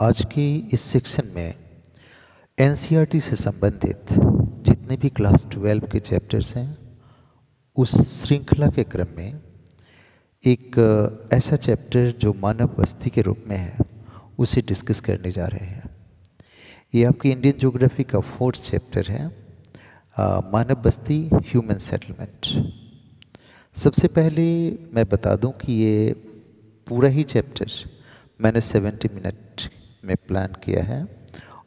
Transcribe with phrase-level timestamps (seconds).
[0.00, 1.54] आज के इस सेक्शन में
[2.58, 4.12] एन से संबंधित
[4.66, 6.76] जितने भी क्लास ट्वेल्व के चैप्टर्स हैं,
[7.76, 9.40] उस श्रृंखला के क्रम में
[10.44, 10.78] एक
[11.32, 13.78] ऐसा चैप्टर जो मानव बस्ती के रूप में है,
[14.38, 15.90] उसे डिस्कस करने जा रहे हैं।
[16.94, 19.26] ये आपकी इंडियन ज्योग्राफी का फोर्थ चैप्टर है
[20.52, 22.46] मानव बस्ती ह्यूमन सेटलमेंट
[23.76, 24.46] सबसे पहले
[24.94, 26.12] मैं बता दूँ कि ये
[26.86, 27.72] पूरा ही चैप्टर
[28.40, 29.70] मैंने 70 मिनट
[30.04, 31.06] में प्लान किया है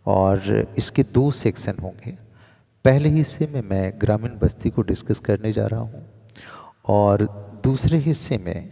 [0.07, 2.17] और इसके दो सेक्शन होंगे।
[2.85, 6.05] पहले हिस्से में मैं ग्रामीण बस्ती को डिस्कस करने जा रहा हूँ
[6.89, 7.23] और
[7.63, 8.69] दूसरे हिस्से में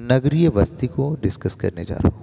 [0.00, 2.22] नगरीय बस्ती को डिस्कस करने जा रहा हूँ।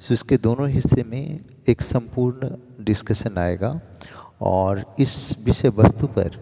[0.00, 2.50] सो इसके दोनों हिस्से में एक संपूर्ण
[2.84, 3.80] डिस्कशन आएगा
[4.40, 5.14] और इस
[5.44, 6.36] विषय वस्तु पर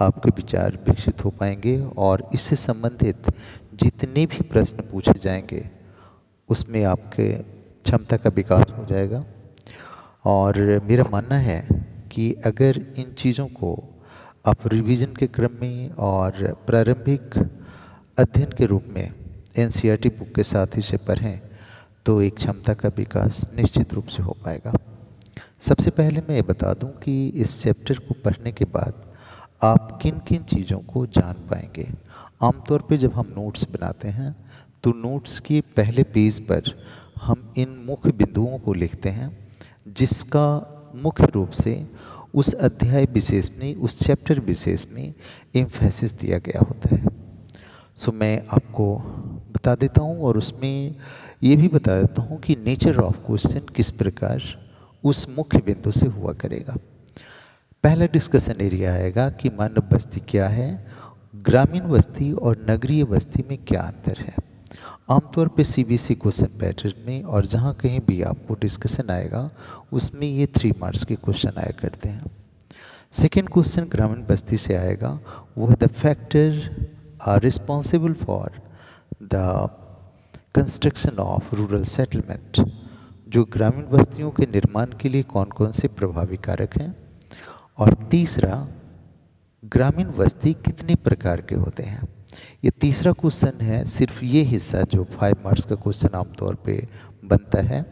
[0.00, 3.30] आपके विचार विकसित हो पाएँगे और इससे संबंधित
[3.74, 5.68] जितने भी प्रश्न पूछे जाएँगे,
[6.48, 7.32] उसमें आपके
[7.84, 9.24] क्षमता का विकास हो जाएगा।
[10.26, 11.60] और मेरा मानना है
[12.12, 13.72] कि अगर इन चीज़ों को
[14.46, 17.38] आप रिवीजन के क्रम में और प्रारंभिक
[18.18, 19.04] अध्ययन के रूप में
[19.56, 21.40] एन बुक e के साथ ही से पढ़ें
[22.06, 24.72] तो एक क्षमता का विकास निश्चित रूप से हो पाएगा।
[25.60, 29.02] सबसे पहले मैं ये बता दूँ कि इस चैप्टर को पढ़ने के बाद
[29.62, 31.88] आप किन किन चीज़ों को जान पाएँगे।
[32.42, 34.34] आमतौर पे जब हम नोट्स बनाते हैं
[34.84, 36.72] तो नोट्स के पहले पेज पर
[37.24, 39.30] हम इन मुख्य बिंदुओं को लिखते हैं,
[39.88, 40.46] जिसका
[40.96, 41.86] मुख्य रूप से
[42.34, 45.14] उस अध्याय विशेष में, उस चैप्टर विशेष में
[45.54, 47.06] इम्फेसिस दिया गया होता है।
[47.96, 48.96] सो मैं आपको
[49.52, 50.96] बता देता हूँ और उसमें
[51.42, 54.42] ये भी बता देता हूँ कि नेचर ऑफ़ क्वेश्चन किस प्रकार
[55.04, 56.76] उस मुख्य बिंदु से हुआ करेगा।
[57.84, 60.86] पहला डिस्कशन एरिया आएगा कि मानव बस्ती क्या है,
[61.36, 64.53] ग्रामीण बस्ती और नगरीय बस्ती में क्या अंतर है।
[65.08, 69.50] आमतौर पे सीबीएसई क्वेश्चन पैटर्न में और जहाँ कहीं भी आपको डिस्कशन आएगा,
[69.92, 72.30] उसमें ये थ्री मार्क्स के क्वेश्चन आया करते हैं।
[73.12, 75.18] सेकेंड क्वेश्चन ग्रामीण बस्ती से आएगा
[75.58, 76.86] वह the factor
[77.22, 78.50] are responsible for
[79.22, 79.68] the
[80.54, 82.64] construction of rural settlement
[83.28, 86.96] जो ग्रामीण बस्तियों के निर्माण के लिए कौन कौन से प्रभावी कारक हैं?
[87.78, 88.66] और तीसरा,
[89.64, 92.13] ग्रामीण बस्ती कितने प्रकार के होते हैं?
[92.64, 96.86] ये तीसरा क्वेश्चन है, सिर्फ़ ये हिस्सा जो फाइव मार्क्स का क्वेश्चन आमतौर पे
[97.24, 97.84] बनता है,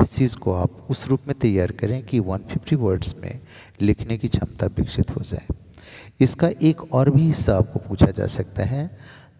[0.00, 3.40] इस चीज़ को आप उस रूप में तैयार करें कि 150 वर्ड्स में
[3.80, 5.46] लिखने की क्षमता विकसित हो जाए।
[6.20, 8.90] इसका एक और भी हिस्सा आपको पूछा जा सकता है,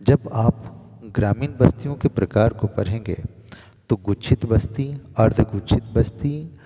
[0.03, 0.73] जब आप
[1.17, 3.17] ग्रामीण बस्तियों के प्रकार को पढ़ेंगे
[3.91, 4.85] तो गुच्छित बस्ती,
[5.17, 6.59] अर्धगुच्छित बस्ती,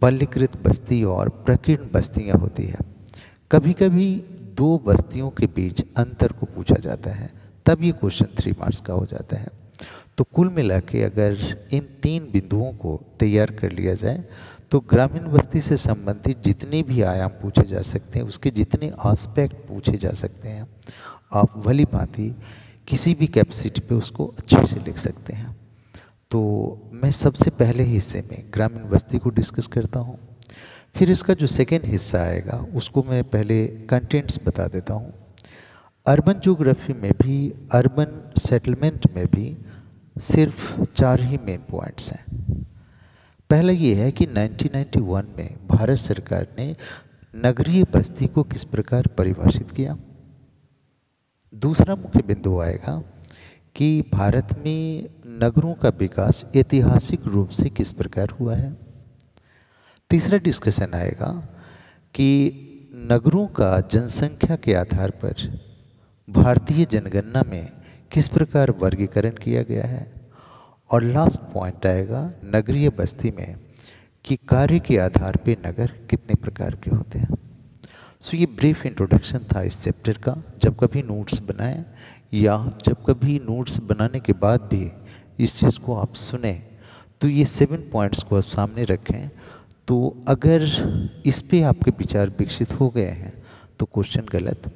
[0.00, 2.78] पल्लीकृत बस्ती और प्रकीर्ण बस्तियाँ होती है।
[3.50, 4.08] कभी कभी
[4.54, 7.30] दो बस्तियों के बीच अंतर को पूछा जाता है,
[7.66, 9.48] तब ये क्वेश्चन थ्री मार्क्स का हो जाता है।
[10.18, 14.24] तो कुल मिला के अगर इन तीन बिंदुओं को तैयार कर लिया जाए
[14.70, 19.56] तो ग्रामीण बस्ती से संबंधित जितने भी आयाम पूछे जा सकते हैं, उसके जितने आस्पेक्ट
[19.68, 20.66] पूछे जा सकते हैं,
[21.32, 22.34] आप भली भांति
[22.88, 25.56] किसी भी कैपेसिटी पे उसको अच्छे से लिख सकते हैं।
[26.30, 26.40] तो
[26.94, 30.18] मैं सबसे पहले हिस्से में ग्रामीण बस्ती को डिस्कस करता हूँ।
[30.96, 35.14] फिर इसका जो सेकेंड हिस्सा आएगा, उसको मैं पहले कंटेंट्स बता देता हूँ।
[36.06, 39.56] अर्बन जोग्राफी में भी, अर्बन सेटलमेंट में भी
[40.18, 42.24] सिर्फ़ चार ही मेन पॉइंट्स हैं।
[43.50, 46.76] पहला ये है कि 1991 में भारत सरकार ने
[47.36, 49.98] नगरीय बस्ती को किस प्रकार परिभाषित किया?
[51.54, 53.02] दूसरा मुख्य बिंदु आएगा
[53.76, 58.91] कि भारत में नगरों का विकास ऐतिहासिक रूप से किस प्रकार हुआ है?
[60.12, 61.28] तीसरा डिस्कशन आएगा
[62.14, 62.28] कि
[62.94, 65.60] नगरों का जनसंख्या के आधार पर
[66.30, 67.72] भारतीय जनगणना में
[68.12, 70.12] किस प्रकार वर्गीकरण किया गया है?
[70.90, 73.60] और लास्ट पॉइंट आएगा नगरीय बस्ती में
[74.24, 77.38] कि कार्य के आधार पे नगर कितने प्रकार के होते हैं।
[78.20, 81.84] सो ये ब्रीफ इंट्रोडक्शन था इस चैप्टर का। जब कभी नोट्स बनाएँ
[82.34, 84.92] या जब कभी नोट्स बनाने के बाद भी
[85.44, 86.68] इस चीज़ को आप सुने
[87.20, 89.30] तो ये सेवन पॉइंट्स को आप सामने रखें
[89.88, 90.62] तो अगर
[91.26, 93.32] इस पे आपके विचार विकसित हो गए हैं
[93.78, 94.70] तो क्वेश्चन गलत।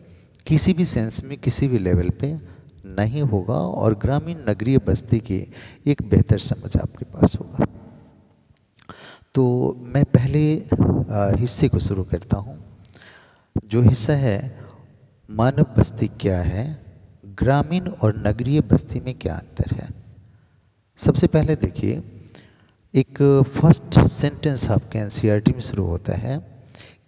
[0.47, 2.33] किसी भी सेंस में, किसी भी लेवल पे
[2.87, 5.39] नहीं होगा और ग्रामीण नगरीय बस्ती की
[5.87, 7.67] एक बेहतर समझ आपके पास होगा।
[9.35, 9.45] तो
[9.85, 10.41] मैं पहले
[11.41, 12.59] हिस्से को शुरू करता हूँ।
[13.67, 14.59] जो हिस्सा है,
[15.31, 16.65] मानव बस्ती क्या है,
[17.39, 19.89] ग्रामीण और नगरीय बस्ती में क्या अंतर है?
[20.99, 22.03] सबसे पहले देखिए
[22.95, 23.19] एक
[23.57, 26.37] फ़र्स्ट सेंटेंस आपके एन में शुरू होता है,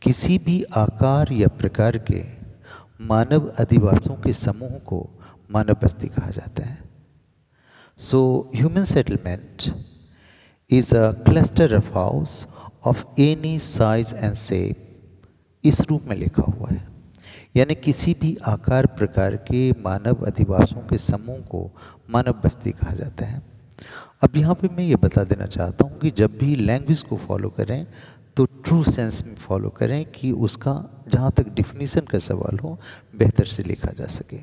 [0.02, 2.22] किसी भी आकार या प्रकार के
[3.00, 4.98] मानव अधिवासों के समूह को
[5.50, 6.78] मानव बस्ती कहा जाता है।
[7.98, 8.20] So
[8.56, 9.72] human settlement
[10.70, 12.46] is a cluster of house
[12.86, 14.86] of any size and shape
[15.64, 16.86] इस रूप में लिखा हुआ है।
[17.56, 21.70] यानी किसी भी आकार प्रकार के मानव अधिवासों के समूह को
[22.10, 23.42] मानव बस्ती कहा जाता है।
[24.22, 27.48] अब यहाँ पे मैं ये बता देना चाहता हूँ कि जब भी लैंग्वेज को फॉलो
[27.50, 27.86] करें
[28.36, 30.72] तो ट्रू सेंस में फॉलो करें कि उसका
[31.08, 32.78] जहाँ तक डिफिनीसन का सवाल हो,
[33.14, 34.36] बेहतर से लिखा जा सके।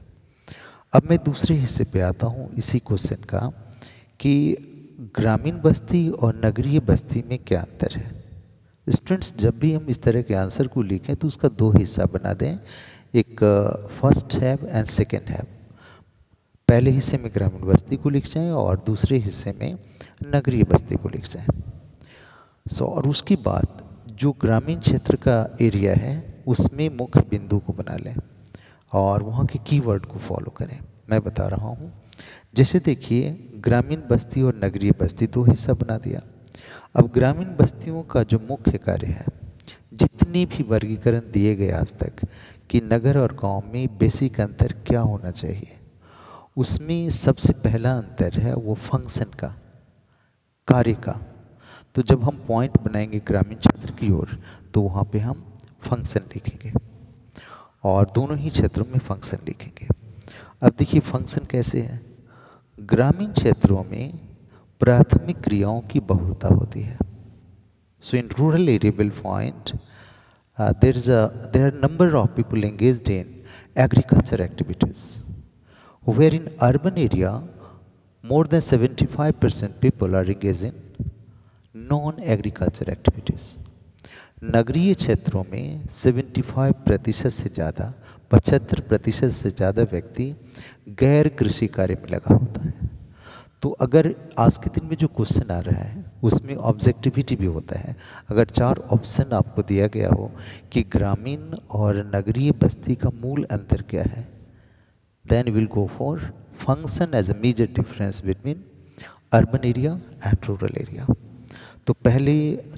[0.94, 3.40] अब मैं दूसरे हिस्से पे आता हूँ, इसी क्वेश्चन का,
[4.20, 4.56] कि
[5.16, 8.24] ग्रामीण बस्ती और नगरीय बस्ती में क्या अंतर है?
[8.88, 12.34] स्टूडेंट्स जब भी हम इस तरह के आंसर को लिखें तो उसका दो हिस्सा बना
[12.34, 12.58] दें,
[13.16, 13.44] एक
[14.00, 15.48] first half and second half
[16.68, 19.78] पहले हिस्से में ग्रामीण बस्ती को लिख जाएँ और दूसरे हिस्से में
[20.26, 21.48] नगरीय बस्ती को लिख जाएँ।
[22.66, 27.96] सो और उसके बाद जो ग्रामीण क्षेत्र का एरिया है, उसमें मुख्य बिंदु को बना
[27.96, 28.16] लें
[28.94, 30.80] और वहाँ के कीवर्ड को फॉलो करें।
[31.10, 31.92] मैं बता रहा हूँ,
[32.56, 36.22] जैसे देखिए, ग्रामीण बस्ती और नगरीय बस्ती दो हिस्सा बना दिया।
[36.96, 39.26] अब ग्रामीण बस्तियों का जो मुख्य कार्य है,
[39.94, 42.26] जितने भी वर्गीकरण दिए गए आज तक,
[42.70, 45.80] कि नगर और गाँव में बेसिक अंतर क्या होना चाहिए?
[46.58, 49.48] उसमें सबसे पहला अंतर है वो फ़ंक्शन का,
[50.68, 51.20] कार्य का।
[51.96, 54.38] तो जब हम पॉइंट बनाएँगे ग्रामीण क्षेत्र की ओर
[54.74, 55.44] तो वहाँ पे हम
[55.84, 56.72] फ़ंक्शन लिखेंगे
[57.84, 59.88] और दोनों ही क्षेत्रों में फ़ंक्शन लिखेंगे।
[60.62, 62.02] अब देखिए फ़ंक्शन कैसे है?
[62.78, 64.20] ग्रामीण क्षेत्रों में
[64.82, 66.98] प्राथमिक क्रियाओं की बहुलता होती है।
[68.04, 69.78] So in rural area will find
[70.82, 73.34] there is there are number of people engaged in
[73.78, 75.04] agriculture activities
[76.06, 77.42] where in urban area,
[78.24, 80.74] more than 75% people are engaged in
[81.74, 83.58] non-agriculture activities.
[84.44, 87.94] नगरीय क्षेत्रों में 75 प्रतिशत से ज़्यादा,
[88.32, 90.36] पचहत्तर प्रतिशत से ज़्यादा व्यक्ति
[91.00, 92.90] गैर कृषि कार्य में लगा होता है
[93.62, 97.80] तो अगर आज के दिन में जो क्वेश्चन आ रहा है, उसमें ऑब्जेक्टिविटी भी होता
[97.80, 97.96] है
[98.30, 100.32] अगर चार ऑप्शन आपको दिया गया हो
[100.72, 104.28] कि ग्रामीण और नगरीय बस्ती का मूल अंतर क्या है
[105.28, 106.14] then we'll go for
[106.58, 108.64] function as a major difference between
[109.34, 111.06] urban area and rural area.
[111.88, 112.34] तो पहले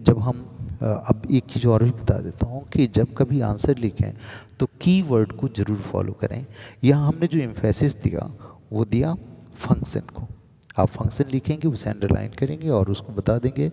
[0.07, 0.45] जब हम
[0.81, 4.13] अब एक चीज़ और भी बता देता हूँ कि जब कभी आंसर लिखें
[4.59, 6.45] तो की वर्ड को ज़रूर फॉलो करें।
[6.83, 8.29] यहाँ हमने जो इम्फेसिस दिया,
[8.73, 9.13] वो दिया
[9.59, 10.27] फ़ंक्शन को।
[10.77, 13.71] आप फ़ंक्शन लिखेंगे उसे अंडरलाइन करेंगे और उसको बता देंगे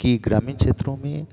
[0.00, 1.26] कि ग्रामीण क्षेत्रों में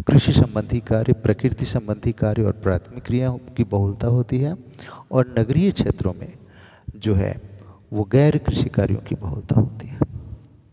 [0.00, 4.56] कृषि संबंधी कार्य, प्रकृति संबंधी कार्य और प्राथमिक क्रिया की बहुलता होती है
[5.12, 6.32] और नगरीय क्षेत्रों में
[6.96, 7.40] जो है,
[7.92, 9.98] वो गैर कृषि कार्यों की बहुलता होती है।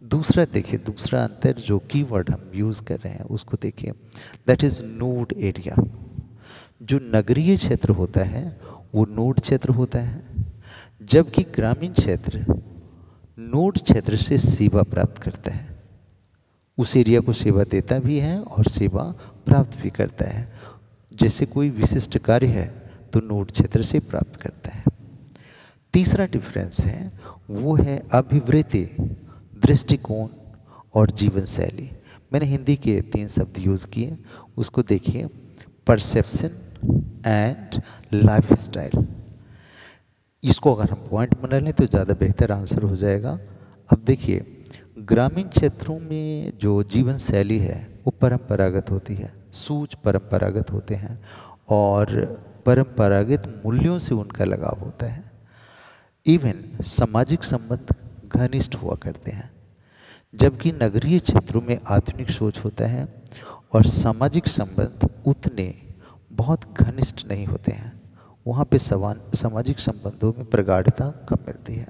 [0.03, 3.91] दूसरा देखिए, दूसरा अंतर जो कीवर्ड हम यूज़ कर रहे हैं, उसको देखिए
[4.47, 5.75] दैट इज़ नोड एरिया
[6.81, 8.59] जो नगरीय क्षेत्र होता है,
[8.95, 10.23] वो नोड क्षेत्र होता है,
[11.03, 12.45] जबकि ग्रामीण क्षेत्र
[13.39, 15.70] नोड क्षेत्र से सेवा प्राप्त करता है।
[16.81, 19.03] उस एरिया को सेवा देता भी है और सेवा
[19.45, 20.47] प्राप्त भी करता है।
[21.11, 22.65] जैसे कोई विशिष्ट कार्य है
[23.13, 24.83] तो नोट क्षेत्र से प्राप्त करता है।
[25.93, 27.11] तीसरा डिफरेंस है,
[27.51, 28.83] वो है अभिवृत्ति,
[29.65, 30.27] दृष्टिकोण
[30.93, 31.89] और जीवन शैली
[32.31, 34.17] मैंने हिंदी के तीन शब्द यूज़ किए,
[34.57, 35.27] उसको देखिए।
[35.87, 36.51] परसेप्शन
[37.25, 37.81] एंड
[38.15, 39.05] लाइफ स्टाइल
[40.43, 43.37] इसको अगर हम पॉइंट बना लें तो ज़्यादा बेहतर आंसर हो जाएगा।
[43.89, 44.60] अब देखिए
[44.97, 51.19] ग्रामीण क्षेत्रों में जो जीवन शैली है, वो परंपरागत होती है सूच परंपरागत होते हैं
[51.69, 52.09] और
[52.65, 55.23] परंपरागत मूल्यों से उनका लगाव होता है।
[56.25, 57.95] इवन सामाजिक संबंध
[58.27, 59.49] घनिष्ठ हुआ करते हैं,
[60.33, 63.07] जबकि नगरीय क्षेत्रों में आधुनिक सोच होता है
[63.73, 65.73] और सामाजिक संबंध उतने
[66.31, 68.01] बहुत घनिष्ठ नहीं होते हैं।
[68.45, 71.87] वहाँ पे सवान सामाजिक संबंधों में प्रगाढ़ता कम मिलती है।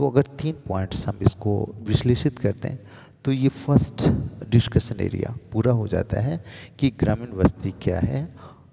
[0.00, 1.52] तो अगर तीन पॉइंट्स हम इसको
[1.86, 2.78] विश्लेषित करते हैं
[3.24, 4.06] तो ये फ़र्स्ट
[4.50, 6.42] डिस्कशन एरिया पूरा हो जाता है
[6.78, 8.22] कि ग्रामीण बस्ती क्या है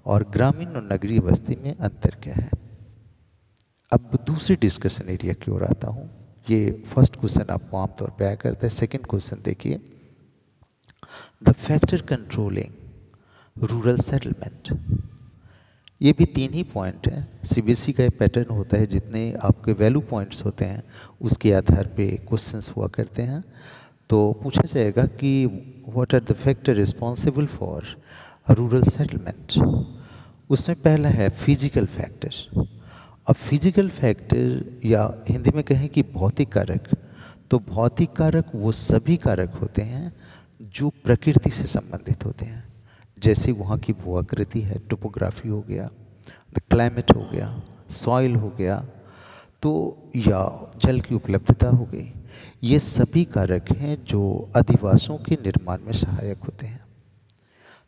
[0.05, 2.49] और ग्रामीण और नगरीय बस्ती में अंतर क्या है।
[3.91, 6.09] अब दूसरी डिस्कशन एरिया की ओर आता हूँ।
[6.49, 9.79] ये फ़र्स्ट क्वेश्चन आपको आमतौर पर आया करता है। सेकेंड क्वेश्चन देखिए।
[11.43, 14.71] The factor controlling rural settlement
[16.01, 20.01] ये भी तीन ही पॉइंट हैं। सीबीएसई का एक पैटर्न होता है, जितने आपके वैल्यू
[20.09, 20.83] पॉइंट्स होते हैं,
[21.21, 23.43] उसके आधार पे क्वेश्चंस हुआ करते हैं।
[24.09, 25.45] तो पूछा जाएगा कि
[25.87, 27.95] what are the factor responsible for
[28.49, 29.57] rural settlement
[30.49, 32.65] उसमें पहला है फ़िज़िकल फैक्टर
[33.27, 36.87] अब फ़िज़िकल फैक्टर या हिंदी में कहें कि भौतिक कारक
[37.51, 40.11] तो भौतिक कारक वो सभी कारक होते हैं
[40.75, 42.63] जो प्रकृति से संबंधित होते हैं।
[43.17, 45.89] जैसे वहाँ की भूआकृति है, टोपोग्राफी हो गया
[46.55, 48.77] द क्लाइमेट हो गया सॉइल हो गया
[49.63, 49.71] तो
[50.17, 50.41] या
[50.83, 52.11] जल की उपलब्धता हो गई,
[52.63, 56.85] ये सभी कारक हैं जो अधिवासों के निर्माण में सहायक होते हैं।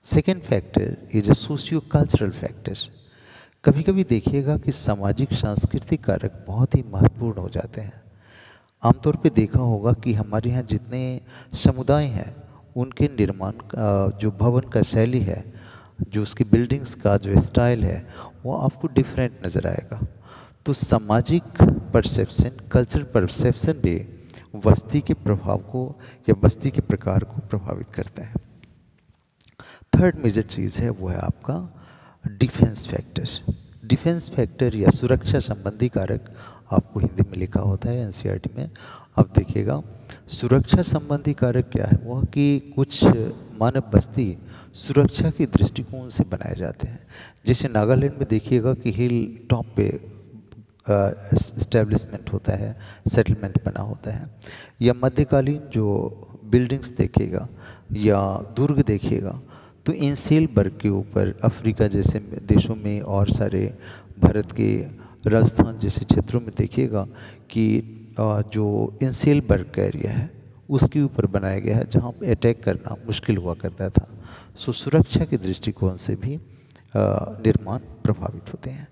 [0.05, 2.77] Second factor is a socio cultural factor
[3.65, 8.01] कभी कभी देखिएगा कि सामाजिक, सांस्कृतिक कारक बहुत ही महत्वपूर्ण हो जाते हैं।
[8.83, 11.21] आमतौर पे देखा होगा कि हमारे यहाँ जितने
[11.55, 12.36] समुदाय हैं
[12.79, 13.53] उनके निर्माण
[14.19, 15.43] जो भवन का शैली है,
[16.01, 18.07] जो उसकी बिल्डिंग्स का, जो स्टाइल है,
[18.43, 20.00] वो आपको डिफरेंट नज़र आएगा।
[20.65, 21.62] तो सामाजिक
[21.93, 23.98] परसेप्शन कल्चर परसेप्शन भी
[24.55, 25.83] बस्ती के प्रभाव को
[26.29, 28.33] या बस्ती के प्रकार को प्रभावित करता है।
[29.93, 31.57] थर्ड मेजर चीज़ है, वो है आपका
[32.25, 36.25] डिफेंस फैक्टर डिफेंस फैक्टर या सुरक्षा संबंधी कारक
[36.71, 38.69] आपको हिंदी में लिखा होता है एनसीईआरटी में।
[39.19, 39.81] आप देखिएगा
[40.29, 41.98] सुरक्षा संबंधी कारक क्या है?
[42.03, 43.03] वह कि कुछ
[43.59, 44.38] मानव बस्ती
[44.75, 47.00] सुरक्षा के दृष्टिकोण से बनाए जाते हैं।
[47.48, 49.15] जैसे नागालैंड में देखिएगा कि हिल
[49.50, 49.88] टॉप पे
[51.33, 52.75] इस्टेब्लिशमेंट होता है
[53.07, 54.29] सेटलमेंट बना होता है।
[54.81, 55.86] या मध्यकालीन जो
[56.45, 57.48] बिल्डिंग्स देखेगा
[57.98, 58.21] या
[58.55, 59.39] दुर्ग देखिएगा
[59.86, 63.65] तो इन सेल बर्ग के ऊपर अफ्रीका जैसे देशों में और सारे
[64.19, 64.74] भारत के
[65.27, 67.03] राजस्थान जैसे क्षेत्रों में देखिएगा
[67.51, 67.65] कि
[68.54, 70.30] जो इंसेल बर्ग एरिया है,
[70.70, 74.08] उसके ऊपर बनाया गया है, जहाँ अटैक करना मुश्किल हुआ करता था।
[74.56, 76.40] सो सुरक्षा के दृष्टिकोण से भी
[76.96, 78.88] निर्माण प्रभावित होते हैं।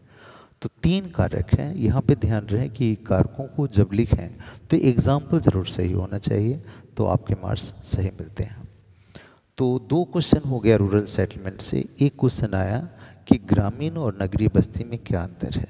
[0.61, 4.29] तो तीन कारक हैं। यहाँ पे ध्यान रहे कि कारकों को जब लिखें
[4.69, 6.61] तो एग्ज़ाम्पल ज़रूर सही होना चाहिए
[6.97, 8.67] तो आपके मार्क्स सही मिलते हैं।
[9.57, 12.79] तो दो क्वेश्चन हो गया रूरल सेटलमेंट से। एक क्वेश्चन आया
[13.27, 15.67] कि ग्रामीण और नगरीय बस्ती में क्या अंतर है?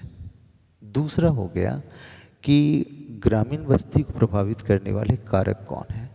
[0.81, 1.81] दूसरा हो गया
[2.43, 2.85] कि
[3.23, 6.09] ग्रामीण बस्ती को प्रभावित करने वाले कारक कौन है?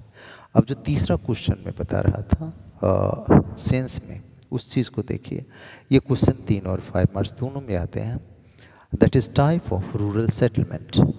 [0.54, 2.52] अब जो तीसरा क्वेश्चन मैं बता रहा था
[2.84, 5.44] आ, सेंस में उस चीज़ को देखिए।
[5.92, 8.18] ये क्वेश्चन तीन और फाइव मार्क्स दोनों में आते हैं।
[8.94, 11.14] That is type of rural settlement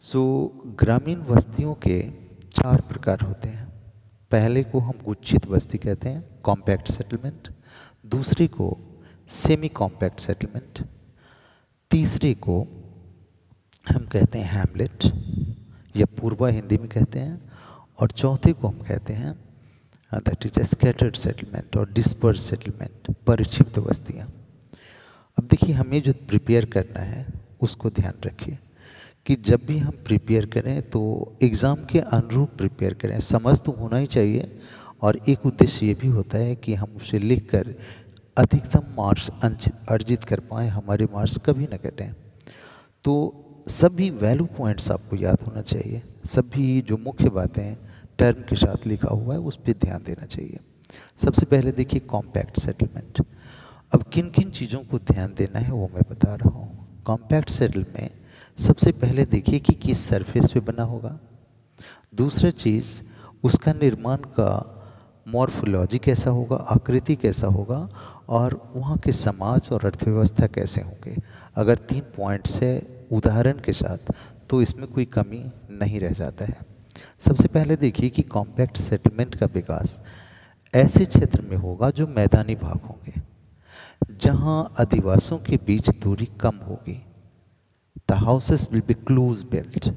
[0.00, 2.10] so ग्रामीण बस्तियों के
[2.50, 3.68] चार प्रकार होते हैं।
[4.30, 7.48] पहले को हम गुच्छित बस्ती कहते हैं कॉम्पैक्ट सेटलमेंट
[8.06, 8.78] दूसरे को
[9.28, 10.86] सेमी कॉम्पैक्ट सेटलमेंट
[11.90, 12.79] तीसरे को
[13.86, 15.04] हम कहते हैं हैमलेट
[15.94, 17.40] या पूर्वा हिंदी में कहते हैं,
[17.98, 19.32] और चौथे को हम कहते हैं
[20.12, 24.26] दैट इज़ स्कैटर्ड सेटलमेंट और डिस्पर्स सेटलमेंट परिक्षिप्त बस्तियाँ।
[25.38, 27.26] अब देखिए, हमें जो प्रिपेयर करना है,
[27.60, 28.58] उसको ध्यान रखिए
[29.26, 31.00] कि जब भी हम प्रिपेयर करें तो
[31.42, 34.50] एग्ज़ाम के अनुरूप प्रिपेयर करें। समझ तो होना ही चाहिए,
[35.02, 37.74] और एक उद्देश्य ये भी होता है कि हम उसे लिख कर
[38.36, 39.30] अधिकतम मार्क्स
[39.88, 42.12] अर्जित कर पाएँ, हमारे मार्क्स कभी ना कटें।
[43.04, 47.76] तो सभी वैल्यू पॉइंट्स आपको याद होना चाहिए। सभी जो मुख्य बातें
[48.18, 50.58] टर्म के साथ लिखा हुआ है, उस पर ध्यान देना चाहिए।
[51.16, 53.24] सबसे पहले देखिए कॉम्पैक्ट सेटलमेंट
[53.94, 57.86] अब किन किन चीज़ों को ध्यान देना है, वो मैं बता रहा हूँ। कॉम्पैक्ट सेटल
[57.94, 58.10] में
[58.58, 61.18] सबसे पहले देखिए कि किस सरफेस पे बना होगा।
[62.14, 63.02] दूसरा चीज़,
[63.44, 64.76] उसका निर्माण का
[65.28, 67.88] मॉर्फोलॉजी कैसा होगा, आकृति कैसा होगा,
[68.28, 71.16] और वहाँ के समाज और अर्थव्यवस्था कैसे होंगे।
[71.56, 74.12] अगर तीन पॉइंट्स है उदाहरण के साथ
[74.50, 76.56] तो इसमें कोई कमी नहीं रह जाता है।
[77.20, 80.00] सबसे पहले देखिए कि कॉम्पैक्ट सेटलमेंट का विकास
[80.74, 83.20] ऐसे क्षेत्र में होगा जो मैदानी भाग होंगे,
[84.16, 87.00] जहाँ अधिवासियों के बीच दूरी कम होगी।
[88.08, 89.88] The houses will be close built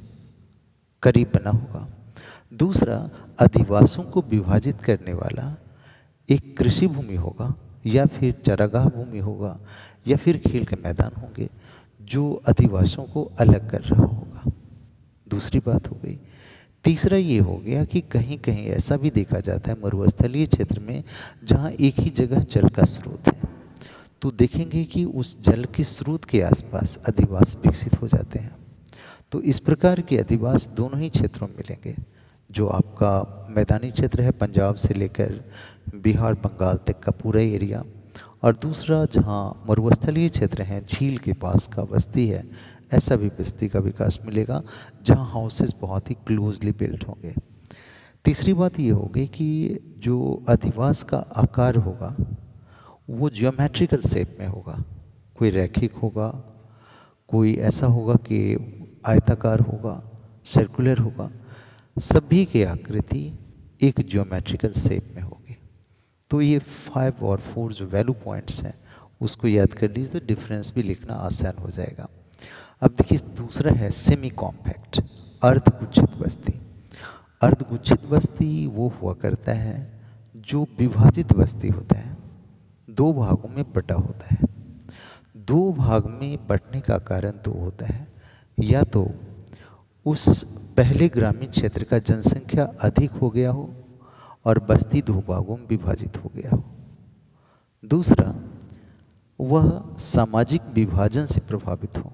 [1.04, 1.88] करीब बना होगा।
[2.54, 2.98] दूसरा
[3.40, 5.56] अधिवासों को विभाजित करने वाला
[6.30, 7.54] एक कृषि भूमि होगा,
[7.86, 9.58] या फिर चरागाह भूमि होगा,
[10.08, 11.50] या फिर खेल के मैदान होंगे।
[12.10, 14.52] जो अधिवासों को अलग कर रहा होगा।
[15.30, 16.20] दूसरी बात हो गई।
[16.84, 21.04] तीसरा ये हो गया कि कहीं कहीं ऐसा भी देखा जाता है मरुस्थलीय क्षेत्र में
[21.44, 23.42] जहाँ एक ही जगह जल का स्रोत है।
[24.22, 28.56] तो देखेंगे कि उस जल के स्रोत के आसपास अधिवास विकसित हो जाते हैं।
[29.32, 31.96] तो इस प्रकार के अधिवास दोनों ही क्षेत्रों में मिलेंगे।
[32.52, 35.52] जो आपका मैदानी क्षेत्र है, पंजाब से लेकर
[35.96, 37.84] बिहार, बंगाल तक का पूरा एरिया
[38.44, 42.50] और दूसरा, जहाँ मरुस्थलीय क्षेत्र हैं, झील के पास का बस्ती है,
[42.94, 44.64] ऐसा भी बस्ती का विकास मिलेगा,
[45.06, 47.36] जहाँ हाउसेस बहुत ही क्लोजली बिल्ट होंगे।
[48.26, 52.16] तीसरी बात ये होगी कि जो अधिवास का आकार होगा,
[53.10, 54.84] वो जियोमेट्रिकल शेप में होगा।
[55.38, 56.30] कोई रैखिक होगा,
[57.28, 58.58] कोई ऐसा होगा कि
[59.06, 60.12] आयताकार होगा
[60.46, 61.32] सर्कुलर होगा,
[62.00, 63.40] सभी की आकृति
[63.82, 65.33] एक जियोमेट्रिकल शेप में होगी।
[66.34, 68.74] तो ये फाइव और फोर जो वैल्यू पॉइंट्स हैं,
[69.22, 72.08] उसको याद कर लीजिए तो डिफरेंस भी लिखना आसान हो जाएगा।
[72.82, 75.02] अब देखिए, दूसरा है सेमी कॉम्पैक्ट
[75.42, 76.54] अर्धगुच्छित बस्ती।
[77.42, 79.76] अर्धगुच्छित बस्ती वो हुआ करता है
[80.48, 82.18] जो विभाजित बस्ती होता है,
[82.90, 84.48] दो भागों में बटा होता है।
[85.38, 88.08] दो भाग में बटने का कारण दो होता है,
[88.58, 89.08] या तो
[90.06, 90.44] उस
[90.78, 93.70] पहले ग्रामीण क्षेत्र का जनसंख्या अधिक हो गया हो
[94.46, 96.64] और बस्ती दो भागों में विभाजित हो गया। हो
[97.86, 98.36] दूसरा,
[99.42, 102.14] वह सामाजिक विभाजन से प्रभावित हो।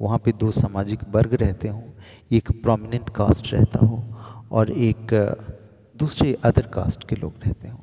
[0.00, 1.82] वहाँ पे दो सामाजिक वर्ग रहते हों,
[2.32, 4.04] एक प्रोमिनेंट कास्ट रहता हो
[4.52, 5.06] और एक,
[5.96, 7.78] दूसरे अदर कास्ट के लोग रहते हों।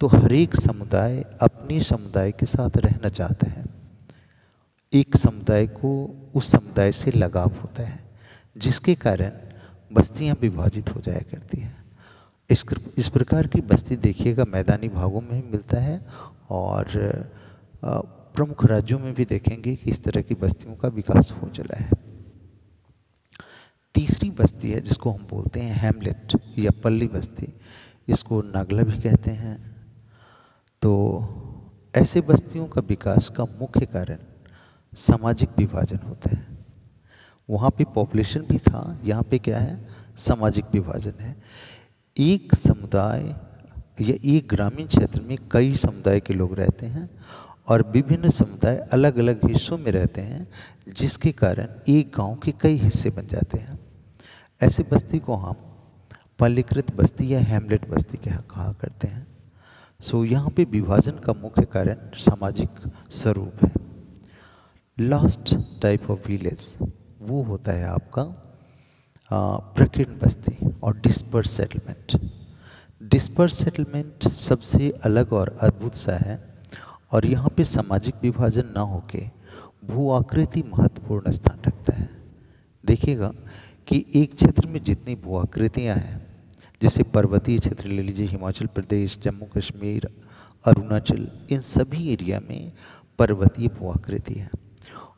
[0.00, 3.64] तो हर एक समुदाय अपने समुदाय के साथ रहना चाहता है।
[4.92, 8.10] एक समुदाय को उस समुदाय से लगाव होता है,
[8.58, 9.32] जिसके कारण
[9.92, 11.79] बस्तियाँ विभाजित हो जाया करती हैं।
[12.50, 12.64] इस
[12.98, 16.00] इस प्रकार की बस्ती देखिएगा, मैदानी भागों में मिलता है
[16.50, 16.86] और
[17.84, 21.90] प्रमुख राज्यों में भी देखेंगे कि इस तरह की बस्तियों का विकास हो चला है।
[23.94, 27.52] तीसरी बस्ती है जिसको हम बोलते हैं हेमलेट या पल्ली बस्ती।
[28.08, 29.56] इसको नागला भी कहते हैं।
[30.82, 30.90] तो
[31.94, 34.18] ऐसे बस्तियों का विकास का मुख्य कारण
[34.92, 36.46] सामाजिक विभाजन होता है।
[37.48, 39.88] वहाँ पे पॉपुलेशन भी था, यहाँ पे क्या है?
[40.16, 41.36] सामाजिक विभाजन है।
[42.16, 43.22] एक समुदाय
[44.00, 47.10] या एक ग्रामीण क्षेत्र में कई समुदाय के लोग रहते हैं
[47.68, 50.48] और विभिन्न समुदाय अलग अलग हिस्सों में रहते हैं,
[50.88, 53.78] जिसके कारण एक गाँव के कई हिस्से बन जाते हैं।
[54.62, 55.56] ऐसी बस्ती को हम
[56.38, 59.26] पल्लीकृत बस्ती या हेमलेट बस्ती कहा करते हैं।
[60.00, 63.72] सो, यहाँ पे विभाजन का मुख्य कारण सामाजिक स्वरूप है।
[64.98, 66.78] लास्ट टाइप ऑफ़ विलेज
[67.20, 68.22] वो होता है आपका
[69.32, 72.20] प्रकीर्ण बस्ती और डिस्पर्स सेटलमेंट
[73.02, 76.38] डिस्पर्स सेटलमेंट सबसे अलग और अद्भुत सा है
[77.12, 79.24] और यहाँ पे सामाजिक विभाजन ना होके
[79.84, 82.08] भू आकृति महत्वपूर्ण स्थान रखता है।
[82.84, 83.32] देखिएगा
[83.88, 86.20] कि एक क्षेत्र में जितनी भू आकृतियाँ हैं,
[86.82, 90.08] जैसे पर्वतीय क्षेत्र ले लीजिए, हिमाचल प्रदेश, जम्मू कश्मीर,
[90.64, 92.72] अरुणाचल, इन सभी एरिया में
[93.18, 94.50] पर्वतीय भू आकृति है।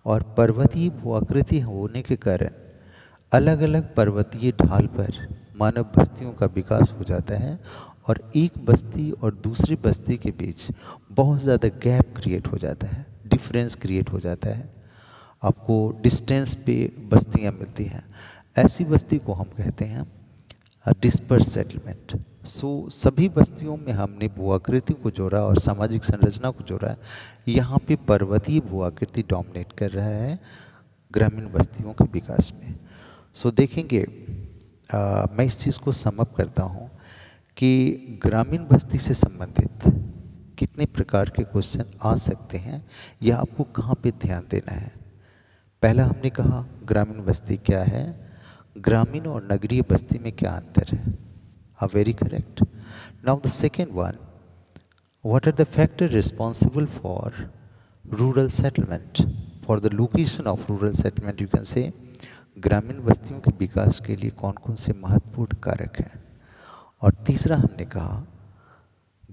[0.06, 2.50] और पर्वतीय भू आकृति होने के कारण
[3.32, 5.12] अलग अलग पर्वतीय ढाल पर
[5.56, 7.58] मानव बस्तियों का विकास हो जाता है
[8.08, 10.66] और एक बस्ती और दूसरी बस्ती के बीच
[11.12, 14.68] बहुत ज़्यादा गैप क्रिएट हो जाता है डिफरेंस क्रिएट हो जाता है।
[15.42, 16.74] आपको डिस्टेंस पे
[17.12, 18.04] बस्तियाँ मिलती हैं।
[18.56, 20.06] ऐसी बस्ती को हम कहते हैं
[21.00, 26.94] डिस्पर्स सेटलमेंट सो सभी बस्तियों में हमने भूआकृति को जोड़ा और सामाजिक संरचना को जोड़ा
[27.48, 30.38] यहाँ पे पर्वतीय भूआकृति डोमिनेट कर रहा है
[31.14, 32.74] ग्रामीण बस्तियों के विकास में।
[33.36, 34.02] सो so, देखेंगे
[34.94, 36.90] आ, मैं इस चीज़ को समअप करता हूँ
[37.56, 39.92] कि ग्रामीण बस्ती से संबंधित
[40.58, 42.84] कितने प्रकार के क्वेश्चन आ सकते हैं
[43.22, 44.92] या आपको कहाँ पे ध्यान देना है?
[45.82, 48.04] पहला हमने कहा ग्रामीण बस्ती क्या है?
[48.78, 51.14] ग्रामीण और नगरीय बस्ती में क्या अंतर है?
[51.80, 52.62] आ very correct
[53.26, 54.18] now the second one
[55.24, 57.50] what are the factor responsible for
[58.04, 59.22] rural settlement
[59.66, 61.92] for the location of rural settlement you can say
[62.58, 66.24] ग्रामीण बस्तियों के विकास के लिए कौन कौन से महत्वपूर्ण कारक हैं?
[67.02, 68.26] और तीसरा हमने कहा,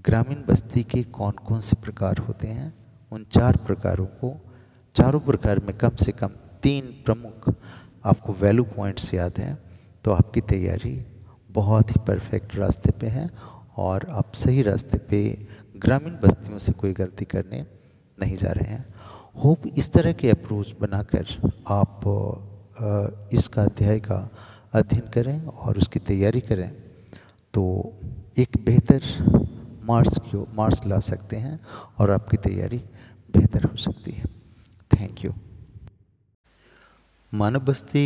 [0.04, 2.72] ग्रामीण बस्ती के कौन कौन से प्रकार होते हैं?
[3.12, 4.40] उन चार प्रकारों को,
[4.96, 6.28] चारों प्रकार में कम से कम
[6.62, 7.54] तीन प्रमुख
[8.04, 9.58] आपको वैल्यू पॉइंट्स याद हैं
[10.04, 11.06] तो आपकी तैयारी
[11.50, 13.30] बहुत ही परफेक्ट रास्ते पे हैं
[13.76, 17.66] और आप सही रास्ते पे ग्रामीण बस्तियों से कोई गलती करने
[18.20, 18.94] नहीं जा रहे हैं।
[19.44, 22.00] होप इस तरह के अप्रोच बनाकर आप
[23.32, 24.28] इसका अध्याय का
[24.74, 26.70] अध्ययन करें और उसकी तैयारी करें
[27.54, 27.62] तो
[28.38, 29.02] एक बेहतर
[29.84, 31.58] मार्क्स क्यों मार्क्स ला सकते हैं
[31.98, 32.78] और आपकी तैयारी
[33.34, 34.24] बेहतर हो सकती है।
[34.90, 35.32] थैंक यू
[37.32, 38.04] मानव बस्ती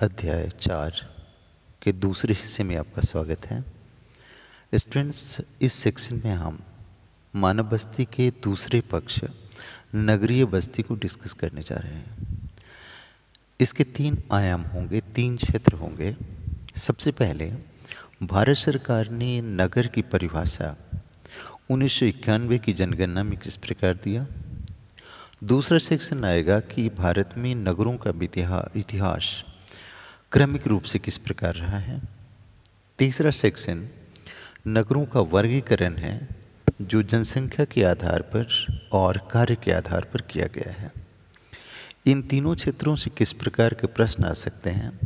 [0.00, 0.92] अध्याय चार
[1.82, 3.64] के दूसरे हिस्से में आपका स्वागत है।
[4.72, 6.58] स्टूडेंट्स इस सेक्शन में हम
[7.34, 9.20] मानव बस्ती के दूसरे पक्ष
[9.94, 12.43] नगरीय बस्ती को डिस्कस करने जा रहे हैं।
[13.60, 16.16] इसके तीन आयाम होंगे, तीन क्षेत्र होंगे।
[16.76, 17.52] सबसे पहले,
[18.22, 20.76] भारत सरकार ने नगर की परिभाषा
[21.70, 24.26] उन्नीस सौ इक्यानवे की जनगणना में किस प्रकार दिया?
[25.44, 28.12] दूसरा सेक्शन आएगा कि भारत में नगरों का
[28.76, 29.44] इतिहास
[30.32, 32.00] क्रमिक रूप से किस प्रकार रहा है।
[32.98, 33.88] तीसरा सेक्शन,
[34.68, 36.28] नगरों का वर्गीकरण है
[36.82, 38.46] जो जनसंख्या के आधार पर
[38.92, 41.03] और कार्य के आधार पर किया गया है।
[42.06, 45.00] इन तीनों क्षेत्रों से किस प्रकार के प्रश्न आ सकते हैं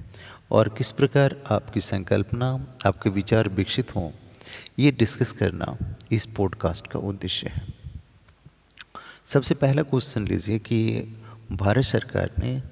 [0.51, 4.11] और किस प्रकार आपकी संकल्पना, आपके विचार विकसित हों,
[4.79, 5.77] ये डिस्कस करना
[6.13, 7.67] इस पॉडकास्ट का उद्देश्य है।
[9.27, 11.01] सबसे पहला क्वेश्चन लीजिए कि
[11.53, 12.63] भारत सरकार ने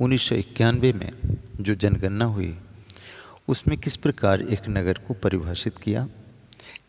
[0.00, 1.12] उन्नीस सौ इक्यानवे में
[1.60, 2.58] जो जनगणना हुई,
[3.48, 6.08] उसमें किस प्रकार एक नगर को परिभाषित किया?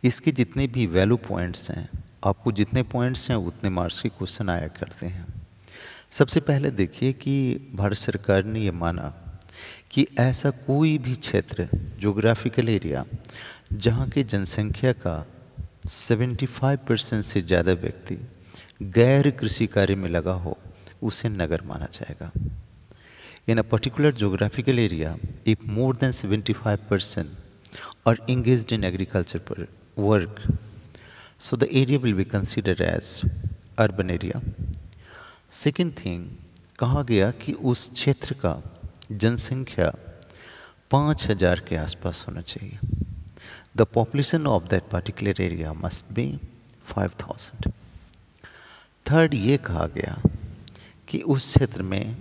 [0.04, 1.90] इसके जितने भी वैल्यू पॉइंट्स हैं,
[2.26, 5.37] आपको जितने पॉइंट्स हैं, उतने मार्क्स के क्वेश्चन आया करते हैं।
[6.12, 7.34] सबसे पहले देखिए कि
[7.76, 9.14] भारत सरकार ने यह माना
[9.92, 11.68] कि ऐसा कोई भी क्षेत्र
[12.00, 13.04] जोग्राफिकल एरिया
[13.74, 15.16] जहाँ की जनसंख्या का
[15.88, 18.18] 75 परसेंट से ज़्यादा व्यक्ति
[18.98, 20.58] गैर कृषि कार्य में लगा हो,
[21.04, 22.32] उसे नगर माना जाएगा।
[23.50, 25.16] In a particular geographical area
[25.48, 27.30] if more than 75 percent
[28.08, 29.68] और इंगेज इन एग्रीकल्चर पर
[30.00, 30.42] work
[31.40, 33.22] so the area will be consider as
[33.80, 34.42] urban area
[35.54, 36.26] second thing,
[36.80, 38.62] कहा गया कि उस क्षेत्र का
[39.12, 39.92] जनसंख्या
[40.92, 42.80] पाँच हज़ार के आसपास होना चाहिए।
[43.78, 46.28] The population of that particular area must be
[46.86, 47.72] five thousand
[49.06, 50.22] third ये कहा गया
[51.08, 52.16] कि उस क्षेत्र में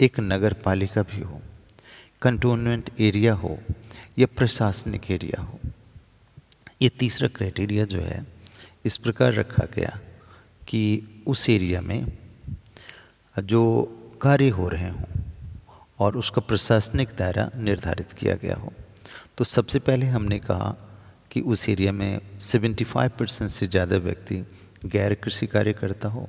[0.00, 1.40] एक नगर पालिका भी हो
[2.22, 3.58] कंटोनमेंट एरिया हो
[4.18, 5.58] या प्रशासनिक एरिया हो।
[6.82, 8.24] ये तीसरा क्राइटेरिया जो है,
[8.84, 9.98] इस प्रकार रखा गया
[10.68, 10.82] कि
[11.26, 12.06] उस एरिया में
[13.40, 13.82] जो
[14.22, 15.22] कार्य हो रहे हों
[15.98, 18.72] और उसका प्रशासनिक दायरा निर्धारित किया गया हो।
[19.38, 20.74] तो सबसे पहले हमने कहा
[21.30, 24.44] कि उस एरिया में 75 परसेंट से ज़्यादा व्यक्ति
[24.86, 26.28] गैर कृषि कार्य करता हो।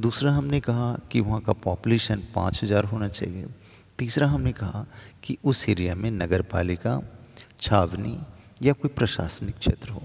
[0.00, 3.46] दूसरा हमने कहा कि वहाँ का पॉपुलेशन पाँच हज़ार होना चाहिए।
[3.98, 4.86] तीसरा हमने कहा
[5.24, 7.00] कि उस एरिया में नगर पालिका
[7.60, 8.18] छावनी
[8.62, 10.02] या कोई प्रशासनिक क्षेत्र हो।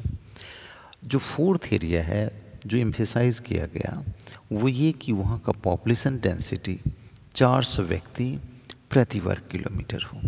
[1.03, 4.03] जो फोर्थ एरिया है, जो एम्फेसाइज किया गया
[4.53, 6.79] वो ये कि वहाँ का पॉपुलेशन डेंसिटी
[7.35, 8.39] 400 व्यक्ति
[8.89, 10.21] प्रति वर्ग किलोमीटर हो।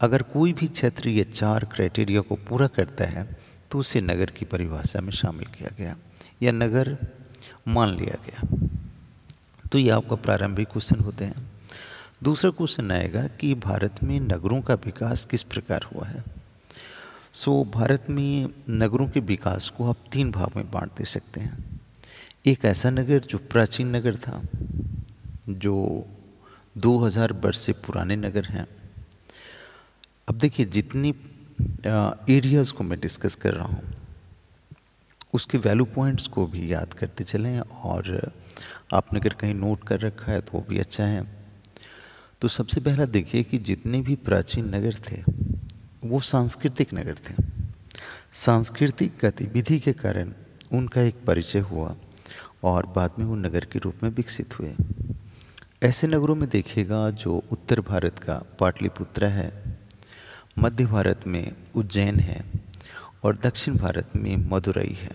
[0.00, 3.36] अगर कोई भी क्षेत्र ये चार क्राइटेरिया को पूरा करता है
[3.70, 5.96] तो उसे नगर की परिभाषा में शामिल किया गया
[6.42, 6.98] या नगर
[7.68, 8.68] मान लिया गया।
[9.72, 11.52] तो ये आपका प्रारंभिक क्वेश्चन होते हैं।
[12.22, 16.24] दूसरा क्वेश्चन आएगा कि भारत में नगरों का विकास किस प्रकार हुआ है?
[17.32, 21.40] सो so, भारत में नगरों के विकास को आप तीन भाग में बांट दे सकते
[21.40, 21.73] हैं।
[22.44, 24.40] एक ऐसा नगर जो प्राचीन नगर था,
[25.48, 25.74] जो
[26.78, 28.66] 2000 वर्ष से पुराने नगर हैं।
[30.28, 31.14] अब देखिए, जितनी
[32.28, 33.94] एरियाज़ को मैं डिस्कस कर रहा हूँ,
[35.34, 38.32] उसके वैल्यू पॉइंट्स को भी याद करते चलें और
[38.94, 41.26] आपने अगर कहीं नोट कर रखा है तो वो भी अच्छा है।
[42.42, 45.22] तो सबसे पहला देखिए कि जितने भी प्राचीन नगर थे,
[46.04, 47.42] वो सांस्कृतिक नगर थे।
[48.32, 50.32] सांस्कृतिक गतिविधि के कारण
[50.72, 51.94] उनका एक परिचय हुआ।
[52.64, 54.74] और बाद में वो नगर के रूप में विकसित हुए।
[55.82, 59.52] ऐसे नगरों में देखिएगा जो उत्तर भारत का पाटलिपुत्र है,
[60.58, 62.44] मध्य भारत में उज्जैन है
[63.24, 65.14] और दक्षिण भारत में मदुरई है।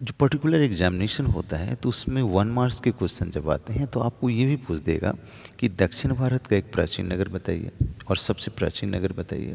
[0.00, 4.00] जो पर्टिकुलर एग्जामिनेशन होता है तो उसमें वन मार्क्स के क्वेश्चन जब आते हैं तो
[4.00, 5.14] आपको ये भी पूछ देगा
[5.58, 7.70] कि दक्षिण भारत का एक प्राचीन नगर बताइए
[8.08, 9.54] और सबसे प्राचीन नगर बताइए।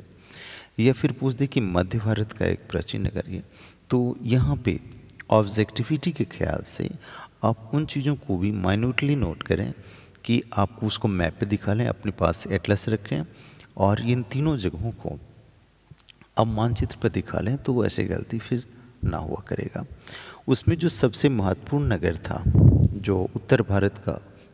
[0.79, 3.43] या फिर पूछ दे कि मध्य भारत का एक प्राचीन नगर ये
[3.89, 4.79] तो यहाँ पे
[5.31, 6.89] ऑब्जेक्टिविटी के ख्याल से
[7.43, 9.73] आप उन चीज़ों को भी माइन्यूटली नोट करें
[10.25, 13.23] कि आपको उसको मैप पे दिखा लें अपने पास एटलस रखें
[13.77, 15.19] और इन तीनों जगहों को
[16.37, 18.63] अब मानचित्र पर दिखा लें तो वो ऐसे गलती फिर
[19.03, 19.85] ना हुआ करेगा।
[20.47, 22.43] उसमें जो सबसे महत्वपूर्ण नगर था,
[22.93, 24.11] जो उत्तर भारत का,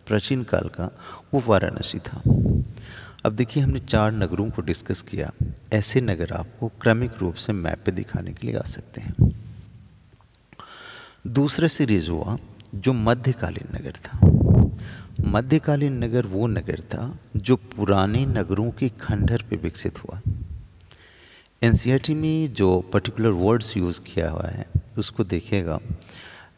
[0.08, 0.90] प्राचीन काल का,
[1.34, 2.22] वो वाराणसी था।
[3.26, 5.32] अब देखिए हमने चार नगरों को डिस्कस किया।
[5.74, 9.47] ऐसे नगर आपको क्रमिक रूप से मैप पे दिखाने के लिए आ सकते हैं।
[11.26, 12.38] दूसरा सीरीज़ हुआ
[12.76, 14.20] जो मध्यकालीन नगर था।
[15.28, 20.22] मध्यकालीन नगर वो नगर था जो पुराने नगरों के खंडर पे विकसित हुआ।
[21.64, 21.76] एन
[22.10, 24.66] में जो पर्टिकुलर वर्ड्स यूज़ किया हुआ है,
[24.98, 25.80] उसको देखेगा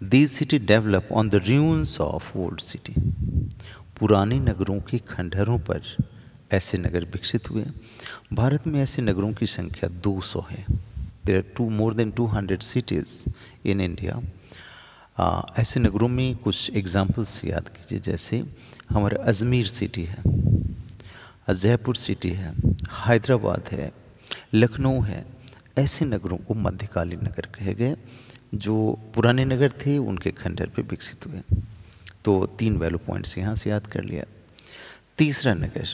[0.03, 2.93] this city develop on the ruins of old city
[3.99, 5.81] पुराने नगरों के खंडरों पर
[6.51, 7.65] ऐसे नगर विकसित हुए।
[8.33, 10.65] भारत में ऐसे नगरों की संख्या 200 है।
[11.25, 13.25] There are two more than 200 cities
[13.65, 14.21] in India
[15.19, 18.43] uh, ऐसे नगरों में कुछ एग्जांपल्स याद कीजिए जैसे
[18.89, 20.17] हमारे अजमेर सिटी है
[21.53, 22.53] जयपुर सिटी है
[22.91, 23.91] हैदराबाद है
[24.53, 25.25] लखनऊ है
[25.77, 27.95] ऐसे नगरों को मध्यकालीन नगर कहे गए
[28.55, 31.41] जो पुराने नगर थे उनके खंडर पे विकसित हुए।
[32.25, 34.23] तो तीन वैल्यू पॉइंट्स यहाँ से याद कर लिया।
[35.17, 35.87] तीसरा नगर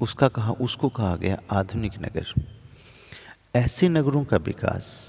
[0.00, 2.34] उसका कहा उसको कहा गया आधुनिक नगर।
[3.54, 5.06] ऐसे नगरों का विकास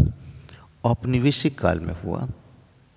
[0.83, 2.27] औपनिवेशिक काल में हुआ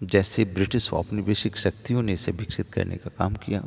[0.00, 3.62] जैसे ब्रिटिश औपनिवेशिक शक्तियों ने इसे विकसित करने का काम किया।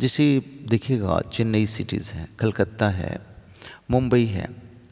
[0.00, 0.24] जैसे
[0.68, 3.18] देखिएगा, चेन्नई सिटीज़ है, कलकत्ता है,
[3.90, 4.48] मुंबई है,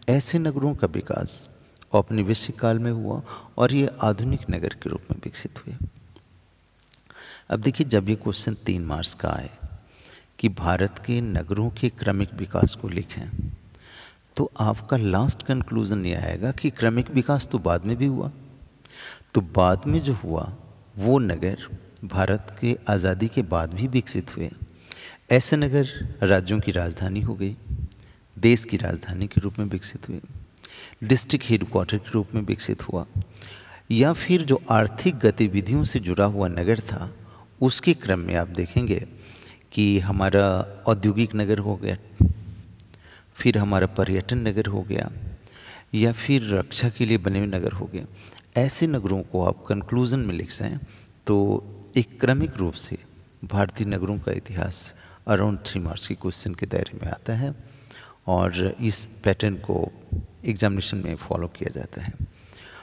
[0.09, 1.49] ऐसे नगरों का विकास
[1.93, 3.23] औपनिवेशिक काल में हुआ
[3.59, 5.77] और ये आधुनिक नगर के रूप में विकसित हुए।
[7.51, 9.51] अब देखिए, जब ये क्वेश्चन तीन मार्च का आए
[10.39, 13.51] कि भारत के नगरों के क्रमिक विकास को लिखें
[14.37, 18.31] तो आपका लास्ट कंक्लूजन ये आएगा कि क्रमिक विकास तो बाद में भी हुआ।
[19.35, 20.53] तो बाद में जो हुआ,
[20.99, 21.67] वो नगर
[22.05, 24.51] भारत के आज़ादी के बाद भी विकसित हुए।
[25.33, 25.89] ऐसे नगर
[26.23, 27.57] राज्यों की राजधानी हो गई,
[28.37, 30.21] देश की राजधानी के रूप में विकसित हुई
[31.05, 33.05] डिस्ट्रिक्ट हेडक्वार्टर के रूप में विकसित हुआ,
[33.91, 37.11] या फिर जो आर्थिक गतिविधियों से जुड़ा हुआ नगर था,
[37.61, 39.07] उसके क्रम में आप देखेंगे
[39.73, 40.47] कि हमारा
[40.87, 41.97] औद्योगिक नगर हो गया,
[43.35, 45.11] फिर हमारा पर्यटन नगर हो गया,
[45.95, 48.05] या फिर रक्षा के लिए बने हुए नगर हो गया
[48.57, 50.79] ऐसे नगरों को आप कंक्लूजन में लिख सकें
[51.27, 51.37] तो
[51.97, 52.99] एक क्रमिक रूप से
[53.45, 54.95] भारतीय नगरों का इतिहास
[55.27, 57.55] अराउंड थ्री मार्क्स के क्वेश्चन के दायरे में आता है
[58.27, 59.93] और इस पैटर्न को
[60.45, 62.13] एग्जामिनेशन में फॉलो किया जाता है।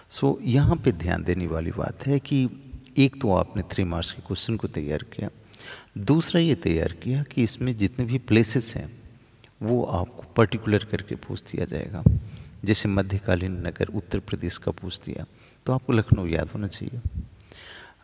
[0.10, 2.49] सो so, यहाँ पे ध्यान देने वाली बात है कि
[2.97, 5.30] एक तो आपने थ्री मार्क्स के क्वेश्चन को तैयार किया
[5.97, 9.01] दूसरा ये तैयार किया कि इसमें जितने भी प्लेसेस हैं
[9.62, 12.03] वो आपको पर्टिकुलर करके पूछ दिया जाएगा।
[12.63, 15.26] जैसे मध्यकालीन नगर उत्तर प्रदेश का पूछ दिया
[15.65, 17.02] तो आपको लखनऊ याद होना चाहिए।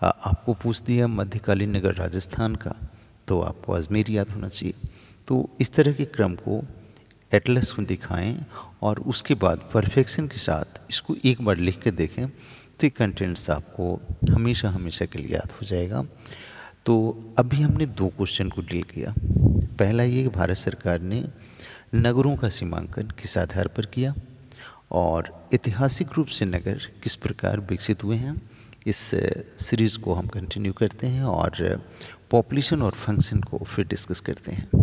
[0.02, 2.76] आपको पूछ दिया मध्यकालीन नगर राजस्थान का
[3.28, 4.74] तो आपको अजमेर याद होना चाहिए।
[5.28, 6.62] तो इस तरह के क्रम को
[7.32, 8.36] एटलस को दिखाएँ
[8.82, 13.50] और उसके बाद परफेक्शन के साथ इसको एक बार लिख कर देखें तो ये कंटेंट्स
[13.50, 13.94] आपको
[14.32, 16.04] हमेशा हमेशा के लिए याद हो जाएगा।
[16.86, 16.96] तो
[17.38, 19.14] अभी हमने दो क्वेश्चन को डील किया।
[19.80, 21.24] पहला ये कि भारत सरकार ने
[21.96, 24.14] नगरों का सीमांकन किस आधार पर किया?
[24.94, 28.36] और ऐतिहासिक रूप से नगर किस प्रकार विकसित हुए हैं,
[28.88, 28.98] इस
[29.60, 31.82] सीरीज़ को हम कंटिन्यू करते हैं और
[32.32, 34.83] पॉपुलेशन और फ़ंक्शन को फिर डिस्कस करते हैं।